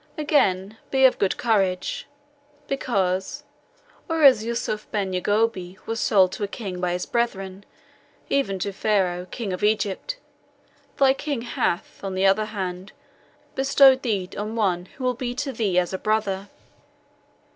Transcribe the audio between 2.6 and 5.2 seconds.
because, whereas Ysouf Ben